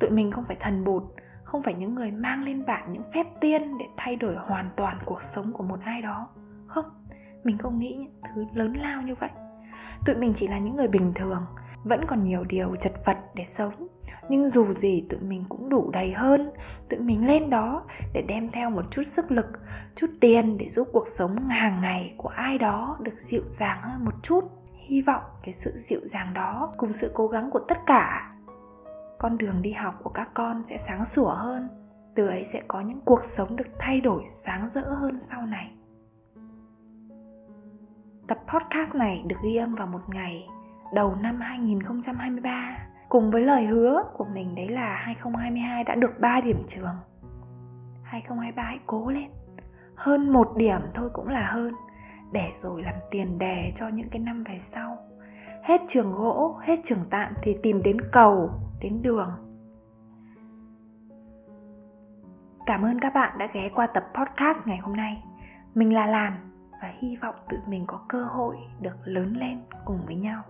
Tụi 0.00 0.10
mình 0.10 0.30
không 0.30 0.44
phải 0.44 0.56
thần 0.60 0.84
bụt, 0.84 1.02
không 1.44 1.62
phải 1.62 1.74
những 1.74 1.94
người 1.94 2.10
mang 2.10 2.42
lên 2.44 2.66
bạn 2.66 2.92
những 2.92 3.02
phép 3.14 3.26
tiên 3.40 3.78
để 3.78 3.84
thay 3.96 4.16
đổi 4.16 4.36
hoàn 4.36 4.70
toàn 4.76 4.98
cuộc 5.04 5.22
sống 5.22 5.52
của 5.52 5.64
một 5.64 5.78
ai 5.84 6.02
đó. 6.02 6.28
Không, 6.66 6.84
mình 7.44 7.58
không 7.58 7.78
nghĩ 7.78 7.96
những 7.98 8.20
thứ 8.34 8.44
lớn 8.52 8.72
lao 8.72 9.02
như 9.02 9.14
vậy. 9.14 9.30
Tụi 10.06 10.16
mình 10.16 10.32
chỉ 10.34 10.48
là 10.48 10.58
những 10.58 10.76
người 10.76 10.88
bình 10.88 11.12
thường, 11.14 11.46
vẫn 11.84 12.00
còn 12.06 12.20
nhiều 12.20 12.44
điều 12.44 12.76
chật 12.76 12.92
vật 13.06 13.16
để 13.34 13.44
sống 13.44 13.72
nhưng 14.28 14.48
dù 14.48 14.72
gì 14.72 15.06
tụi 15.10 15.20
mình 15.20 15.44
cũng 15.48 15.68
đủ 15.68 15.90
đầy 15.92 16.12
hơn 16.12 16.50
tụi 16.90 17.00
mình 17.00 17.26
lên 17.26 17.50
đó 17.50 17.84
để 18.12 18.22
đem 18.22 18.50
theo 18.50 18.70
một 18.70 18.90
chút 18.90 19.02
sức 19.06 19.30
lực, 19.30 19.46
chút 19.96 20.06
tiền 20.20 20.58
để 20.58 20.68
giúp 20.68 20.88
cuộc 20.92 21.08
sống 21.08 21.48
hàng 21.48 21.80
ngày 21.80 22.14
của 22.16 22.28
ai 22.28 22.58
đó 22.58 22.98
được 23.00 23.18
dịu 23.18 23.42
dàng 23.48 23.78
hơn 23.82 24.04
một 24.04 24.22
chút. 24.22 24.40
Hy 24.88 25.02
vọng 25.02 25.22
cái 25.42 25.52
sự 25.52 25.70
dịu 25.74 26.00
dàng 26.04 26.34
đó 26.34 26.72
cùng 26.76 26.92
sự 26.92 27.10
cố 27.14 27.26
gắng 27.26 27.50
của 27.50 27.60
tất 27.68 27.78
cả 27.86 28.32
con 29.18 29.38
đường 29.38 29.62
đi 29.62 29.72
học 29.72 29.94
của 30.02 30.10
các 30.10 30.30
con 30.34 30.64
sẽ 30.64 30.78
sáng 30.78 31.04
sủa 31.04 31.28
hơn, 31.28 31.68
từ 32.14 32.28
ấy 32.28 32.44
sẽ 32.44 32.62
có 32.68 32.80
những 32.80 33.00
cuộc 33.00 33.20
sống 33.22 33.56
được 33.56 33.68
thay 33.78 34.00
đổi 34.00 34.22
sáng 34.26 34.70
rỡ 34.70 34.80
hơn 34.80 35.20
sau 35.20 35.46
này. 35.46 35.70
Tập 38.28 38.38
podcast 38.48 38.96
này 38.96 39.24
được 39.26 39.36
ghi 39.44 39.56
âm 39.56 39.74
vào 39.74 39.86
một 39.86 40.08
ngày 40.08 40.48
đầu 40.94 41.14
năm 41.14 41.40
2023 41.40 42.91
cùng 43.12 43.30
với 43.30 43.42
lời 43.42 43.66
hứa 43.66 44.02
của 44.12 44.24
mình 44.24 44.54
đấy 44.54 44.68
là 44.68 44.96
2022 44.96 45.84
đã 45.84 45.94
được 45.94 46.20
3 46.20 46.40
điểm 46.40 46.62
trường. 46.66 46.96
2023 48.02 48.62
hãy 48.62 48.78
cố 48.86 49.10
lên. 49.10 49.30
Hơn 49.94 50.32
một 50.32 50.56
điểm 50.56 50.80
thôi 50.94 51.10
cũng 51.12 51.28
là 51.28 51.50
hơn. 51.52 51.74
Để 52.32 52.50
rồi 52.54 52.82
làm 52.82 52.94
tiền 53.10 53.38
đề 53.38 53.72
cho 53.74 53.88
những 53.88 54.08
cái 54.10 54.20
năm 54.20 54.44
về 54.44 54.58
sau. 54.58 54.98
Hết 55.62 55.80
trường 55.88 56.12
gỗ, 56.12 56.60
hết 56.62 56.78
trường 56.84 56.98
tạm 57.10 57.32
thì 57.42 57.56
tìm 57.62 57.82
đến 57.84 57.96
cầu, 58.12 58.50
đến 58.80 59.02
đường. 59.02 59.30
Cảm 62.66 62.82
ơn 62.82 63.00
các 63.00 63.14
bạn 63.14 63.38
đã 63.38 63.48
ghé 63.52 63.68
qua 63.74 63.86
tập 63.86 64.04
podcast 64.14 64.68
ngày 64.68 64.78
hôm 64.78 64.96
nay. 64.96 65.22
Mình 65.74 65.94
là 65.94 66.06
làn 66.06 66.50
và 66.82 66.92
hy 66.98 67.16
vọng 67.22 67.34
tự 67.48 67.56
mình 67.66 67.84
có 67.86 68.00
cơ 68.08 68.24
hội 68.24 68.56
được 68.80 68.96
lớn 69.04 69.34
lên 69.36 69.62
cùng 69.84 69.98
với 70.06 70.16
nhau 70.16 70.42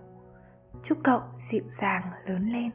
chúc 0.83 0.97
cậu 1.03 1.21
dịu 1.37 1.63
dàng 1.69 2.03
lớn 2.25 2.49
lên. 2.53 2.71